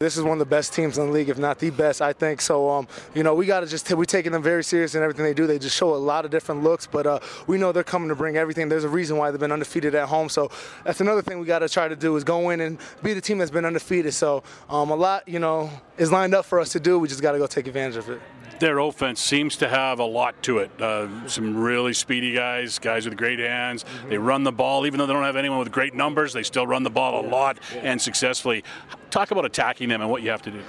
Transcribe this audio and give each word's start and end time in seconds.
This 0.00 0.16
is 0.16 0.22
one 0.22 0.34
of 0.34 0.38
the 0.38 0.46
best 0.46 0.74
teams 0.74 0.96
in 0.96 1.06
the 1.06 1.12
league, 1.12 1.28
if 1.28 1.38
not 1.38 1.58
the 1.58 1.70
best, 1.70 2.00
I 2.00 2.12
think. 2.12 2.40
So, 2.40 2.70
um, 2.70 2.86
you 3.16 3.24
know, 3.24 3.34
we 3.34 3.46
got 3.46 3.60
to 3.60 3.66
just, 3.66 3.92
we're 3.92 4.04
taking 4.04 4.30
them 4.30 4.44
very 4.44 4.62
serious 4.62 4.94
in 4.94 5.02
everything 5.02 5.24
they 5.24 5.34
do. 5.34 5.48
They 5.48 5.58
just 5.58 5.76
show 5.76 5.92
a 5.92 5.96
lot 5.96 6.24
of 6.24 6.30
different 6.30 6.62
looks, 6.62 6.86
but 6.86 7.04
uh, 7.04 7.18
we 7.48 7.58
know 7.58 7.72
they're 7.72 7.82
coming 7.82 8.08
to 8.08 8.14
bring 8.14 8.36
everything. 8.36 8.68
There's 8.68 8.84
a 8.84 8.88
reason 8.88 9.16
why 9.16 9.32
they've 9.32 9.40
been 9.40 9.50
undefeated 9.50 9.96
at 9.96 10.06
home. 10.06 10.28
So 10.28 10.52
that's 10.84 11.00
another 11.00 11.20
thing 11.20 11.40
we 11.40 11.46
got 11.46 11.58
to 11.58 11.68
try 11.68 11.88
to 11.88 11.96
do 11.96 12.14
is 12.14 12.22
go 12.22 12.50
in 12.50 12.60
and 12.60 12.78
be 13.02 13.12
the 13.12 13.20
team 13.20 13.38
that's 13.38 13.50
been 13.50 13.64
undefeated. 13.64 14.14
So 14.14 14.44
um, 14.70 14.90
a 14.90 14.94
lot, 14.94 15.26
you 15.26 15.40
know, 15.40 15.68
is 15.96 16.12
lined 16.12 16.32
up 16.32 16.44
for 16.44 16.60
us 16.60 16.70
to 16.74 16.78
do. 16.78 17.00
We 17.00 17.08
just 17.08 17.20
got 17.20 17.32
to 17.32 17.38
go 17.38 17.48
take 17.48 17.66
advantage 17.66 17.96
of 17.96 18.08
it 18.08 18.20
their 18.60 18.78
offense 18.78 19.20
seems 19.20 19.56
to 19.56 19.68
have 19.68 19.98
a 19.98 20.04
lot 20.04 20.40
to 20.42 20.58
it. 20.58 20.70
Uh, 20.80 21.28
some 21.28 21.56
really 21.56 21.92
speedy 21.92 22.32
guys, 22.32 22.78
guys 22.78 23.04
with 23.04 23.16
great 23.16 23.38
hands. 23.38 23.84
Mm-hmm. 23.84 24.08
They 24.10 24.18
run 24.18 24.44
the 24.44 24.52
ball, 24.52 24.86
even 24.86 24.98
though 24.98 25.06
they 25.06 25.12
don't 25.12 25.24
have 25.24 25.36
anyone 25.36 25.58
with 25.58 25.72
great 25.72 25.94
numbers. 25.94 26.32
They 26.32 26.42
still 26.42 26.66
run 26.66 26.82
the 26.82 26.90
ball 26.90 27.24
a 27.24 27.26
lot 27.26 27.58
and 27.76 28.00
successfully. 28.00 28.64
Talk 29.10 29.30
about 29.30 29.44
attacking 29.44 29.88
them 29.88 30.00
and 30.00 30.10
what 30.10 30.22
you 30.22 30.30
have 30.30 30.42
to 30.42 30.50
do. 30.50 30.62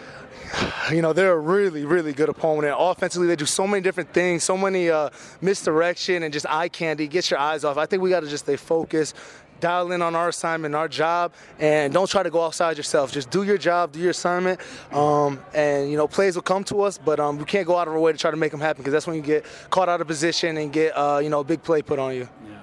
You 0.91 1.03
know, 1.03 1.13
they're 1.13 1.33
a 1.33 1.39
really, 1.39 1.85
really 1.85 2.13
good 2.13 2.29
opponent. 2.29 2.75
Offensively, 2.77 3.27
they 3.27 3.35
do 3.35 3.45
so 3.45 3.67
many 3.67 3.81
different 3.81 4.11
things, 4.11 4.43
so 4.43 4.57
many 4.57 4.89
uh, 4.89 5.11
misdirection 5.39 6.23
and 6.23 6.33
just 6.33 6.47
eye 6.49 6.67
candy. 6.67 7.07
Get 7.07 7.29
your 7.29 7.39
eyes 7.39 7.63
off. 7.63 7.77
I 7.77 7.85
think 7.85 8.01
we 8.01 8.09
got 8.09 8.21
to 8.21 8.27
just 8.27 8.45
stay 8.45 8.55
focused, 8.55 9.15
dial 9.59 9.91
in 9.91 10.01
on 10.01 10.15
our 10.15 10.29
assignment, 10.29 10.73
our 10.73 10.87
job, 10.87 11.33
and 11.59 11.93
don't 11.93 12.09
try 12.09 12.23
to 12.23 12.31
go 12.31 12.43
outside 12.43 12.75
yourself. 12.75 13.11
Just 13.11 13.29
do 13.29 13.43
your 13.43 13.57
job, 13.57 13.91
do 13.91 13.99
your 13.99 14.11
assignment, 14.11 14.59
um, 14.91 15.39
and 15.53 15.91
you 15.91 15.97
know 15.97 16.07
plays 16.07 16.33
will 16.35 16.41
come 16.41 16.63
to 16.65 16.81
us. 16.81 16.97
But 16.97 17.19
um, 17.19 17.37
we 17.37 17.45
can't 17.45 17.67
go 17.67 17.77
out 17.77 17.87
of 17.87 17.93
our 17.93 17.99
way 17.99 18.11
to 18.11 18.17
try 18.17 18.31
to 18.31 18.37
make 18.37 18.51
them 18.51 18.61
happen 18.61 18.81
because 18.81 18.93
that's 18.93 19.05
when 19.05 19.15
you 19.15 19.21
get 19.21 19.45
caught 19.69 19.89
out 19.89 20.01
of 20.01 20.07
position 20.07 20.57
and 20.57 20.73
get 20.73 20.91
uh, 20.97 21.19
you 21.21 21.29
know 21.29 21.41
a 21.41 21.43
big 21.43 21.61
play 21.61 21.83
put 21.83 21.99
on 21.99 22.15
you. 22.15 22.27
Yeah 22.47 22.59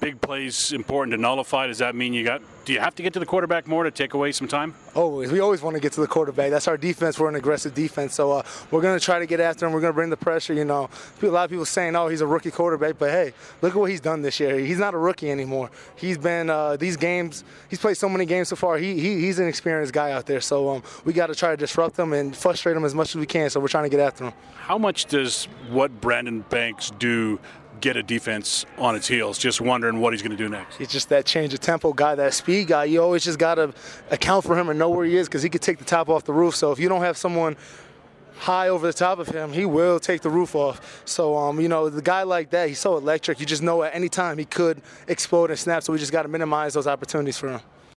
big 0.00 0.20
plays 0.20 0.72
important 0.72 1.12
to 1.12 1.20
nullify? 1.20 1.66
Does 1.66 1.78
that 1.78 1.94
mean 1.94 2.12
you 2.12 2.24
got? 2.24 2.42
Do 2.64 2.72
you 2.72 2.80
have 2.80 2.94
to 2.96 3.02
get 3.02 3.14
to 3.14 3.18
the 3.18 3.26
quarterback 3.26 3.66
more 3.66 3.84
to 3.84 3.90
take 3.90 4.14
away 4.14 4.32
some 4.32 4.46
time? 4.46 4.74
Always. 4.94 5.32
We 5.32 5.40
always 5.40 5.62
want 5.62 5.74
to 5.74 5.80
get 5.80 5.92
to 5.92 6.00
the 6.00 6.06
quarterback. 6.06 6.50
That's 6.50 6.68
our 6.68 6.76
defense. 6.76 7.18
We're 7.18 7.28
an 7.28 7.34
aggressive 7.34 7.74
defense, 7.74 8.14
so 8.14 8.32
uh, 8.32 8.42
we're 8.70 8.82
going 8.82 8.98
to 8.98 9.04
try 9.04 9.18
to 9.18 9.26
get 9.26 9.40
after 9.40 9.66
him. 9.66 9.72
We're 9.72 9.80
going 9.80 9.92
to 9.92 9.94
bring 9.94 10.10
the 10.10 10.16
pressure. 10.16 10.52
You 10.52 10.64
know, 10.64 10.90
a 11.22 11.26
lot 11.26 11.44
of 11.44 11.50
people 11.50 11.64
saying, 11.64 11.96
"Oh, 11.96 12.08
he's 12.08 12.20
a 12.20 12.26
rookie 12.26 12.50
quarterback," 12.50 12.98
but 12.98 13.10
hey, 13.10 13.32
look 13.62 13.74
at 13.74 13.78
what 13.78 13.90
he's 13.90 14.00
done 14.00 14.22
this 14.22 14.38
year. 14.38 14.58
He's 14.58 14.78
not 14.78 14.94
a 14.94 14.98
rookie 14.98 15.30
anymore. 15.30 15.70
He's 15.96 16.18
been 16.18 16.50
uh, 16.50 16.76
these 16.76 16.96
games. 16.96 17.44
He's 17.70 17.78
played 17.78 17.96
so 17.96 18.08
many 18.08 18.26
games 18.26 18.48
so 18.48 18.56
far. 18.56 18.78
He, 18.78 19.00
he 19.00 19.20
he's 19.20 19.38
an 19.38 19.48
experienced 19.48 19.92
guy 19.92 20.12
out 20.12 20.26
there. 20.26 20.40
So 20.40 20.70
um, 20.70 20.82
we 21.04 21.12
got 21.12 21.28
to 21.28 21.34
try 21.34 21.50
to 21.50 21.56
disrupt 21.56 21.98
him 21.98 22.12
and 22.12 22.36
frustrate 22.36 22.76
him 22.76 22.84
as 22.84 22.94
much 22.94 23.10
as 23.10 23.16
we 23.16 23.26
can. 23.26 23.50
So 23.50 23.60
we're 23.60 23.68
trying 23.68 23.84
to 23.84 23.90
get 23.90 24.00
after 24.00 24.24
him. 24.24 24.32
How 24.56 24.76
much 24.76 25.06
does 25.06 25.46
what 25.70 26.00
Brandon 26.00 26.44
Banks 26.50 26.90
do 26.98 27.40
get 27.80 27.96
a 27.96 28.02
defense 28.02 28.66
on 28.76 28.94
its 28.94 29.08
heels. 29.08 29.38
Just 29.38 29.60
wondering 29.60 30.00
what 30.00 30.12
he's 30.12 30.22
going 30.22 30.36
to 30.36 30.36
do 30.36 30.48
next. 30.48 30.76
He's 30.76 30.88
just 30.88 31.08
that 31.08 31.26
change 31.26 31.54
of 31.54 31.60
tempo 31.60 31.92
guy, 31.92 32.14
that 32.14 32.34
speed 32.34 32.68
guy. 32.68 32.84
You 32.84 33.02
always 33.02 33.24
just 33.24 33.38
got 33.38 33.56
to 33.56 33.72
account 34.10 34.44
for 34.44 34.58
him 34.58 34.68
and 34.68 34.78
know 34.78 34.90
where 34.90 35.06
he 35.06 35.16
is 35.16 35.28
because 35.28 35.42
he 35.42 35.48
could 35.48 35.62
take 35.62 35.78
the 35.78 35.84
top 35.84 36.08
off 36.08 36.24
the 36.24 36.32
roof. 36.32 36.54
So 36.56 36.72
if 36.72 36.78
you 36.78 36.88
don't 36.88 37.02
have 37.02 37.16
someone 37.16 37.56
high 38.38 38.68
over 38.68 38.86
the 38.86 38.92
top 38.92 39.18
of 39.18 39.28
him, 39.28 39.52
he 39.52 39.64
will 39.64 39.98
take 39.98 40.22
the 40.22 40.30
roof 40.30 40.54
off. 40.54 41.02
So, 41.04 41.36
um, 41.36 41.60
you 41.60 41.68
know, 41.68 41.88
the 41.88 42.02
guy 42.02 42.22
like 42.22 42.50
that, 42.50 42.68
he's 42.68 42.78
so 42.78 42.96
electric. 42.96 43.40
You 43.40 43.46
just 43.46 43.62
know 43.62 43.82
at 43.82 43.94
any 43.94 44.08
time 44.08 44.38
he 44.38 44.44
could 44.44 44.80
explode 45.08 45.50
and 45.50 45.58
snap. 45.58 45.82
So 45.82 45.92
we 45.92 45.98
just 45.98 46.12
got 46.12 46.22
to 46.22 46.28
minimize 46.28 46.74
those 46.74 46.86
opportunities 46.86 47.36
for 47.36 47.50
him. 47.50 47.60